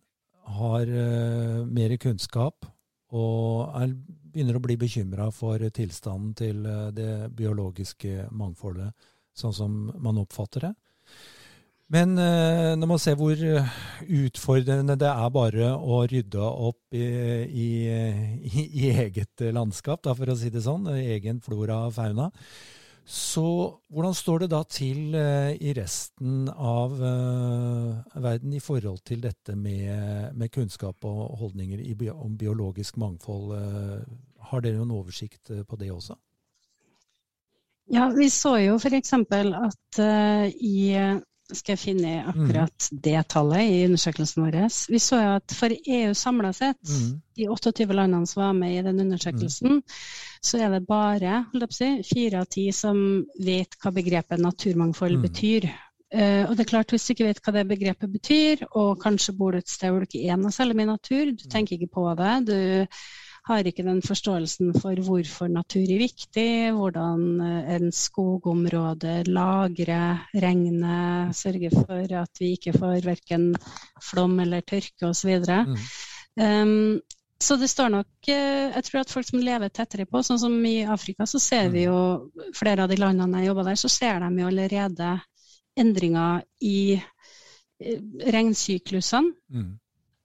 har 0.59 0.87
øh, 0.87 1.67
mer 1.69 1.97
kunnskap 1.97 2.67
og 3.13 3.73
er, 3.77 3.93
begynner 4.33 4.57
å 4.57 4.65
bli 4.65 4.79
bekymra 4.81 5.29
for 5.35 5.61
tilstanden 5.75 6.33
til 6.39 6.65
eh, 6.67 6.89
det 6.97 7.13
biologiske 7.37 8.29
mangfoldet, 8.33 8.93
sånn 9.37 9.55
som 9.57 9.79
man 10.01 10.21
oppfatter 10.23 10.69
det. 10.69 10.73
Men 11.93 12.17
eh, 12.17 12.73
når 12.79 12.89
man 12.89 13.01
ser 13.03 13.19
hvor 13.21 13.37
utfordrende 13.37 14.97
det 14.97 15.11
er 15.11 15.35
bare 15.35 15.73
å 15.77 16.03
rydde 16.09 16.47
opp 16.69 16.97
i, 16.97 17.05
i, 17.45 17.69
i 18.49 18.93
eget 18.95 19.45
landskap, 19.53 20.01
da, 20.07 20.17
for 20.17 20.33
å 20.33 20.39
si 20.39 20.53
det 20.55 20.65
sånn, 20.65 20.89
egen 21.03 21.43
flora 21.45 21.83
og 21.91 21.99
fauna, 21.99 22.31
så 23.05 23.45
hvordan 23.91 24.15
står 24.15 24.45
det 24.45 24.49
da 24.53 24.63
til 24.71 25.15
uh, 25.17 25.51
i 25.51 25.73
resten 25.75 26.47
av 26.51 26.93
uh, 26.95 28.19
verden 28.23 28.53
i 28.55 28.61
forhold 28.63 29.03
til 29.09 29.25
dette 29.25 29.57
med, 29.59 30.37
med 30.39 30.53
kunnskap 30.55 31.05
og 31.09 31.39
holdninger 31.41 31.83
om 32.15 32.37
biologisk 32.39 33.01
mangfold? 33.03 33.57
Uh, 33.57 34.05
har 34.53 34.63
dere 34.63 34.79
noen 34.79 34.95
oversikt 34.95 35.51
på 35.67 35.79
det 35.81 35.91
også? 35.91 36.15
Ja, 37.93 38.07
vi 38.15 38.29
så 38.31 38.55
jo 38.63 38.79
f.eks. 38.79 39.13
at 39.13 40.01
i 40.55 40.77
skal 41.51 41.75
jeg 41.75 41.81
finne 41.81 42.13
akkurat 42.31 42.89
det 43.05 43.19
tallet 43.33 43.69
i 43.69 43.81
undersøkelsen 43.87 44.45
vår. 44.45 44.59
Vi 44.93 45.01
så 45.03 45.21
jo 45.21 45.31
at 45.37 45.55
for 45.57 45.75
EU 45.75 46.13
samla 46.17 46.53
sett, 46.57 46.81
mm. 46.89 47.09
de 47.39 47.49
28 47.51 47.87
landene 47.93 48.29
som 48.31 48.45
var 48.45 48.53
med 48.57 48.77
i 48.77 48.85
den 48.87 49.01
undersøkelsen, 49.05 49.79
mm. 49.79 49.97
så 50.43 50.63
er 50.63 50.75
det 50.77 50.85
bare 50.89 51.43
fire 52.09 52.43
av 52.43 52.51
ti 52.51 52.69
som 52.73 53.25
vet 53.41 53.77
hva 53.83 53.95
begrepet 53.95 54.43
naturmangfold 54.43 55.19
mm. 55.19 55.25
betyr. 55.29 55.69
Uh, 56.13 56.45
og 56.45 56.57
det 56.57 56.67
er 56.67 56.73
klart, 56.75 56.91
Hvis 56.93 57.07
du 57.07 57.15
ikke 57.15 57.31
vet 57.31 57.41
hva 57.41 57.53
det 57.57 57.69
begrepet 57.71 58.13
betyr, 58.13 58.67
og 58.77 59.01
kanskje 59.01 59.33
bor 59.37 59.53
du 59.53 59.63
et 59.63 59.69
sted 59.69 59.91
hvor 59.91 60.05
du 60.05 60.09
ikke 60.11 60.29
er 60.29 60.37
noe 60.41 60.53
særlig 60.53 60.77
med 60.77 60.93
natur, 60.93 61.33
du 61.33 61.47
mm. 61.47 61.51
tenker 61.53 61.79
ikke 61.79 61.95
på 61.95 62.09
det, 62.19 62.35
du 62.49 62.57
har 63.49 63.67
ikke 63.67 63.85
den 63.87 63.99
forståelsen 64.05 64.71
for 64.79 64.99
hvorfor 65.03 65.51
natur 65.51 65.83
er 65.83 66.03
viktig, 66.03 66.51
hvordan 66.77 67.25
eh, 67.43 67.73
en 67.77 67.91
skogområde 67.95 69.23
lagrer 69.27 70.23
regnet, 70.45 71.35
sørger 71.35 71.75
for 71.75 72.15
at 72.21 72.43
vi 72.43 72.53
ikke 72.57 72.77
får 72.77 73.03
verken 73.07 73.51
flom 74.11 74.39
eller 74.45 74.63
tørke 74.63 75.11
osv. 75.11 75.43
Mm. 75.43 75.75
Um, 76.39 77.01
så 77.43 77.59
det 77.59 77.69
står 77.69 77.91
nok 77.93 78.29
eh, 78.31 78.71
Jeg 78.71 78.85
tror 78.87 79.01
at 79.03 79.11
folk 79.11 79.27
som 79.27 79.43
lever 79.43 79.73
tettere 79.75 80.07
på, 80.07 80.23
sånn 80.23 80.39
som 80.39 80.55
i 80.65 80.85
Afrika, 80.87 81.27
så 81.27 81.43
ser 81.43 81.73
vi 81.75 81.83
mm. 81.83 81.91
jo 81.91 82.55
flere 82.57 82.87
av 82.87 82.93
de 82.93 83.01
landene 83.01 83.43
jeg 83.43 83.51
jobber 83.51 83.73
der, 83.73 83.81
så 83.83 83.91
ser 83.91 84.23
de 84.23 84.31
jo 84.39 84.53
allerede 84.53 85.17
endringer 85.83 86.47
i 86.63 86.95
eh, 86.95 88.03
regnsyklusene. 88.31 89.35
Mm 89.51 89.73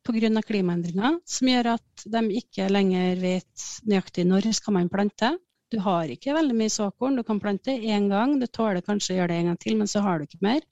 pga. 0.07 0.43
klimaendringer, 0.47 1.19
som 1.27 1.51
gjør 1.51 1.73
at 1.75 2.07
de 2.15 2.23
ikke 2.39 2.69
lenger 2.71 3.19
vet 3.21 3.67
nøyaktig 3.85 4.25
når 4.27 4.51
skal 4.55 4.77
man 4.79 4.89
plante. 4.89 5.35
Du 5.71 5.79
har 5.83 6.07
ikke 6.07 6.35
veldig 6.35 6.55
mye 6.55 6.71
såkorn, 6.71 7.19
du 7.19 7.25
kan 7.27 7.41
plante 7.43 7.75
én 7.75 8.07
gang, 8.09 8.37
du 8.39 8.47
tåler 8.47 8.81
kanskje 8.81 9.15
å 9.15 9.19
gjøre 9.19 9.33
det 9.33 9.39
en 9.41 9.51
gang 9.51 9.59
til, 9.59 9.75
men 9.79 9.91
så 9.91 10.03
har 10.05 10.19
du 10.19 10.27
ikke 10.27 10.45
mer. 10.47 10.63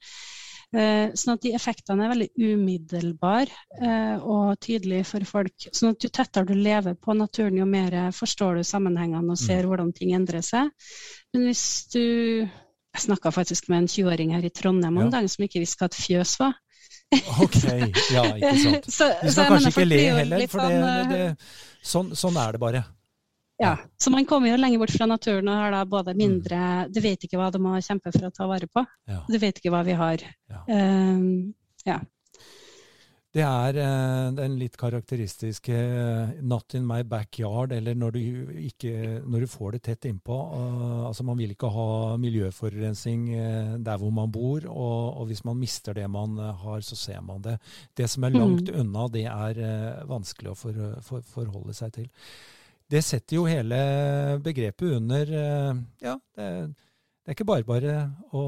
Eh, 0.74 1.12
sånn 1.14 1.36
at 1.36 1.44
de 1.44 1.52
effektene 1.54 2.04
er 2.04 2.10
veldig 2.10 2.28
umiddelbare 2.42 3.54
eh, 3.78 4.16
og 4.18 4.56
tydelige 4.64 5.06
for 5.06 5.28
folk. 5.28 5.68
Sånn 5.70 5.92
at 5.94 6.04
jo 6.04 6.10
tettere 6.10 6.48
du 6.48 6.56
lever 6.58 6.96
på 6.98 7.14
naturen, 7.14 7.60
jo 7.60 7.68
mer 7.70 7.94
forstår 8.16 8.58
du 8.58 8.66
sammenhengene 8.66 9.36
og 9.36 9.40
ser 9.40 9.62
mm. 9.62 9.70
hvordan 9.70 9.92
ting 9.96 10.16
endrer 10.16 10.44
seg. 10.44 10.72
Men 11.34 11.48
hvis 11.48 11.66
du 11.94 12.06
Jeg 12.96 13.02
snakka 13.04 13.28
faktisk 13.28 13.66
med 13.68 13.82
en 13.82 13.88
20-åring 13.92 14.30
her 14.32 14.44
i 14.48 14.48
Trondheim 14.48 14.96
om 14.96 15.10
ja. 15.10 15.18
dagen 15.18 15.28
som 15.28 15.42
ikke 15.44 15.60
visste 15.60 15.82
hva 15.82 15.90
et 15.90 15.98
fjøs 16.00 16.30
var. 16.40 16.54
Ok, 17.14 17.62
ja, 18.10 18.24
ikke 18.34 18.52
sant. 18.58 18.88
så, 18.98 19.08
Vi 19.22 19.32
skal 19.32 19.50
kanskje 19.52 19.72
ikke 19.72 19.86
le 19.86 20.02
heller, 20.18 20.46
for 20.50 20.62
det, 20.62 20.76
sånn, 20.76 20.86
det, 20.86 21.04
det, 21.10 21.26
eh, 21.26 21.82
sånn, 21.92 22.12
sånn, 22.18 22.38
er 22.42 22.56
det 22.56 22.62
bare. 22.62 22.82
Ja, 23.62 23.76
så 24.02 24.10
man 24.12 24.26
kommer 24.28 24.50
jo 24.50 24.58
lenger 24.60 24.82
bort 24.82 24.92
fra 24.92 25.06
naturen 25.08 25.46
og 25.48 25.56
har 25.56 25.70
da 25.72 25.78
både 25.88 26.12
mindre 26.12 26.58
Du 26.92 26.98
vet 27.00 27.22
ikke 27.24 27.38
hva 27.40 27.46
du 27.48 27.56
må 27.64 27.78
kjempe 27.80 28.12
for 28.12 28.28
å 28.28 28.32
ta 28.34 28.48
vare 28.50 28.68
på. 28.68 28.82
Du 29.30 29.38
vet 29.40 29.56
ikke 29.56 29.72
hva 29.72 29.80
vi 29.86 29.94
har. 29.96 30.24
Ja. 30.52 30.60
Um, 30.68 31.54
ja. 31.86 32.02
Det 33.36 33.44
er 33.44 33.76
uh, 33.76 34.30
den 34.32 34.54
litt 34.56 34.78
karakteristiske 34.80 35.76
uh, 35.76 36.30
'not 36.40 36.72
in 36.74 36.86
my 36.88 37.02
backyard', 37.04 37.74
eller 37.76 37.94
når 37.94 38.14
du, 38.14 38.20
ikke, 38.64 39.20
når 39.26 39.44
du 39.44 39.46
får 39.52 39.74
det 39.74 39.82
tett 39.82 40.06
innpå. 40.08 40.36
Uh, 40.54 41.02
altså 41.10 41.24
Man 41.26 41.36
vil 41.36 41.52
ikke 41.52 41.68
ha 41.68 42.16
miljøforurensning 42.16 43.28
der 43.84 44.00
hvor 44.00 44.10
man 44.10 44.32
bor, 44.32 44.64
og, 44.64 45.20
og, 45.20 45.26
hvis 45.26 45.44
man 45.44 45.60
mister 45.60 45.92
det 45.92 46.08
man 46.10 46.38
har, 46.38 46.80
så 46.80 46.96
ser 46.96 47.20
man 47.20 47.42
det. 47.44 47.58
Det 47.96 48.08
som 48.08 48.24
er 48.24 48.38
langt 48.38 48.70
mm. 48.72 48.80
unna, 48.80 49.06
det 49.12 49.26
er 49.28 50.06
vanskelig 50.08 50.54
å 50.54 50.56
for, 50.56 50.82
for, 51.02 51.20
forholde 51.20 51.76
seg 51.76 51.92
til. 51.92 52.08
Det 52.88 53.04
setter 53.04 53.36
jo 53.36 53.44
hele 53.50 53.76
begrepet 54.40 54.96
under 54.96 55.32
Ja, 56.00 56.16
det, 56.36 56.48
det 56.72 57.28
er 57.28 57.36
ikke 57.36 57.52
bare 57.52 57.68
bare 57.68 57.96
å, 58.32 58.44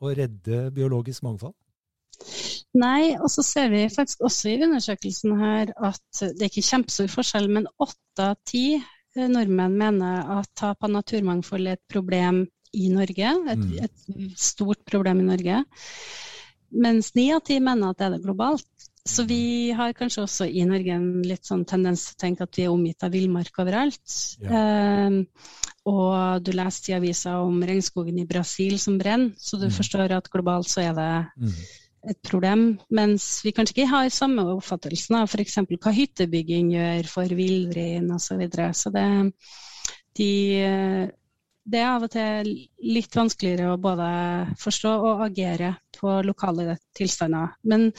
å 0.00 0.14
redde 0.16 0.70
biologisk 0.74 1.22
mangfold. 1.22 1.54
Nei, 2.78 3.16
og 3.16 3.30
så 3.32 3.42
ser 3.42 3.72
vi 3.72 3.86
faktisk 3.90 4.22
også 4.28 4.52
i 4.52 4.60
undersøkelsen 4.66 5.34
her 5.40 5.72
at 5.88 6.20
det 6.20 6.44
er 6.44 6.50
ikke 6.50 6.68
kjempestor 6.68 7.10
forskjell, 7.10 7.48
men 7.50 7.66
åtte 7.82 8.30
av 8.30 8.38
ti 8.46 8.78
nordmenn 9.18 9.74
mener 9.80 10.28
at 10.38 10.50
tap 10.58 10.84
av 10.86 10.92
naturmangfold 10.94 11.66
er 11.66 11.78
et 11.78 11.90
problem 11.90 12.44
i 12.76 12.90
Norge. 12.92 13.32
Et, 13.50 13.64
mm. 13.64 13.78
et 13.86 14.38
stort 14.38 14.84
problem 14.86 15.24
i 15.24 15.28
Norge. 15.30 15.62
Mens 16.84 17.14
ni 17.16 17.30
av 17.32 17.42
ti 17.46 17.58
mener 17.64 17.90
at 17.90 17.98
det 17.98 18.06
er 18.06 18.16
det 18.16 18.26
globalt. 18.26 18.68
Så 19.08 19.24
vi 19.24 19.72
har 19.72 19.94
kanskje 19.96 20.26
også 20.26 20.46
i 20.52 20.66
Norge 20.68 20.92
en 20.92 21.22
litt 21.24 21.48
sånn 21.48 21.64
tendens 21.68 22.04
til 22.10 22.18
å 22.18 22.20
tenke 22.20 22.44
at 22.44 22.58
vi 22.58 22.66
er 22.66 22.74
omgitt 22.74 23.06
av 23.06 23.14
villmark 23.14 23.62
overalt. 23.62 24.16
Ja. 24.44 24.60
Eh, 24.60 25.56
og 25.88 26.44
du 26.44 26.52
leste 26.52 26.92
i 26.92 26.96
avisa 26.98 27.38
om 27.40 27.62
regnskogen 27.64 28.18
i 28.20 28.26
Brasil 28.28 28.76
som 28.82 28.98
brenner, 29.00 29.32
så 29.40 29.56
du 29.56 29.70
mm. 29.70 29.76
forstår 29.78 30.12
at 30.18 30.28
globalt 30.28 30.68
så 30.68 30.82
er 30.84 30.98
det 30.98 31.12
mm. 31.40 31.54
Et 32.08 32.18
problem. 32.24 32.78
Mens 32.94 33.26
vi 33.44 33.52
kanskje 33.56 33.76
ikke 33.76 33.90
har 33.92 34.10
samme 34.14 34.44
oppfattelsen 34.54 35.18
av 35.20 35.30
f.eks. 35.30 35.58
hva 35.74 35.94
hyttebygging 35.94 36.72
gjør 36.76 37.10
for 37.10 37.38
villrein 37.38 38.10
osv. 38.14 38.28
Så, 38.28 38.38
videre. 38.40 38.70
så 38.76 38.92
det, 38.94 39.06
de, 40.18 40.32
det 41.64 41.82
er 41.82 41.90
av 41.90 42.08
og 42.08 42.12
til 42.14 42.52
litt 42.86 43.18
vanskeligere 43.18 43.72
å 43.74 43.80
både 43.82 44.10
forstå 44.60 44.96
og 45.12 45.24
agere 45.28 45.74
på 45.98 46.20
lokale 46.26 46.78
tilstander. 46.96 47.56
Men 47.68 47.90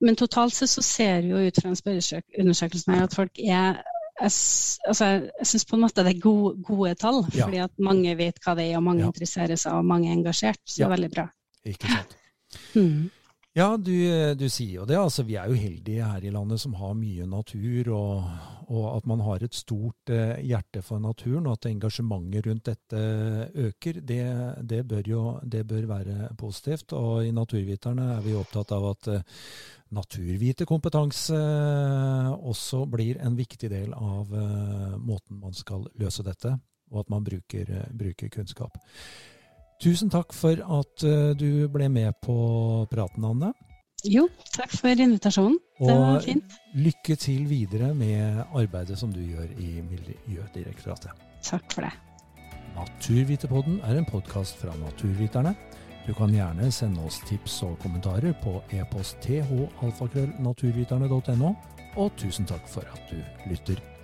men 0.00 0.16
totalt 0.16 0.54
sett 0.54 0.70
så 0.72 0.82
ser 0.82 1.22
vi 1.22 1.32
jo 1.34 1.40
ut 1.44 1.58
fra 1.60 1.70
en 1.70 1.76
spørreundersøkelse 1.76 3.00
at 3.04 3.16
folk 3.16 3.40
er 3.42 3.50
jeg, 4.20 4.30
altså, 4.88 5.08
jeg 5.40 5.48
syns 5.48 5.66
på 5.68 5.76
en 5.76 5.84
måte 5.84 6.04
det 6.04 6.14
er 6.14 6.22
gode, 6.22 6.54
gode 6.64 6.94
tall, 7.00 7.22
ja. 7.32 7.44
fordi 7.44 7.60
at 7.64 7.72
mange 7.80 8.14
vet 8.18 8.40
hva 8.44 8.54
det 8.58 8.66
er, 8.68 8.78
og 8.78 8.84
mange 8.84 9.04
ja. 9.04 9.10
interesserer 9.12 9.60
seg, 9.60 9.76
og 9.76 9.88
mange 9.88 10.10
er 10.10 10.18
engasjert. 10.18 10.60
Så 10.64 10.82
ja. 10.82 10.84
det 10.84 10.88
er 10.88 10.94
veldig 10.96 11.10
bra. 11.14 11.26
Ikke 11.72 11.92
sant. 11.92 12.16
Ja, 13.58 13.72
du, 13.74 13.94
du, 14.38 14.44
sier 14.46 14.76
jo 14.76 14.84
det. 14.86 14.94
Altså, 14.94 15.24
vi 15.26 15.34
er 15.34 15.50
jo 15.50 15.58
heldige 15.58 16.06
her 16.06 16.22
i 16.22 16.30
landet 16.30 16.60
som 16.62 16.76
har 16.78 16.92
mye 16.94 17.24
natur, 17.26 17.88
og, 17.96 18.28
og 18.70 18.84
at 18.92 19.08
man 19.10 19.24
har 19.26 19.42
et 19.42 19.56
stort 19.58 20.12
eh, 20.14 20.38
hjerte 20.46 20.84
for 20.86 21.02
naturen, 21.02 21.48
og 21.50 21.58
at 21.58 21.66
engasjementet 21.72 22.46
rundt 22.46 22.70
dette 22.70 23.00
øker, 23.66 23.98
det, 24.06 24.20
det, 24.70 24.84
bør 24.86 25.10
jo 25.10 25.24
det 25.42 25.64
bør 25.66 25.88
være 25.90 26.30
positivt. 26.38 26.94
Og 26.94 27.26
i 27.26 27.34
Naturviterne 27.34 28.06
er 28.14 28.22
vi 28.22 28.36
opptatt 28.38 28.70
av 28.76 28.86
at 28.92 29.10
eh, 29.16 29.42
naturviterkompetanse 29.98 31.42
eh, 31.42 32.30
også 32.30 32.84
blir 32.90 33.18
en 33.18 33.34
viktig 33.34 33.70
del 33.72 33.98
av 33.98 34.30
eh, 34.30 34.94
måten 34.94 35.42
man 35.42 35.58
skal 35.58 35.88
løse 35.98 36.22
dette, 36.26 36.54
og 36.94 37.02
at 37.02 37.10
man 37.10 37.26
bruker, 37.26 37.66
eh, 37.66 37.90
bruker 37.98 38.30
kunnskap. 38.30 38.78
Tusen 39.80 40.10
takk 40.12 40.34
for 40.36 40.60
at 40.60 41.02
uh, 41.08 41.32
du 41.32 41.64
ble 41.72 41.88
med 41.88 42.12
på 42.20 42.34
praten, 42.90 43.24
Anne. 43.24 43.54
Jo, 44.04 44.28
takk 44.52 44.68
for 44.76 44.88
invitasjonen. 44.92 45.56
Det 45.80 45.96
var 45.96 46.20
fint. 46.24 46.44
Og 46.44 46.50
lykke 46.84 47.16
til 47.20 47.48
videre 47.48 47.94
med 47.96 48.42
arbeidet 48.56 48.98
som 49.00 49.12
du 49.12 49.20
gjør 49.20 49.48
i 49.56 49.80
Miljødirektoratet. 49.84 51.10
Takk 51.44 51.72
for 51.72 51.80
det. 51.84 51.92
Naturviterpodden 52.76 53.80
er 53.88 53.96
en 53.98 54.04
podkast 54.08 54.56
fra 54.60 54.72
Naturviterne. 54.80 55.54
Du 56.06 56.14
kan 56.16 56.30
gjerne 56.32 56.72
sende 56.72 57.04
oss 57.04 57.20
tips 57.28 57.62
og 57.64 57.78
kommentarer 57.80 58.32
på 58.42 58.62
e-post 58.76 59.16
thalfakrøllnaturviterne.no, 59.24 61.54
og 61.96 62.12
tusen 62.20 62.46
takk 62.48 62.68
for 62.68 62.80
at 62.92 63.00
du 63.12 63.16
lytter. 63.48 63.99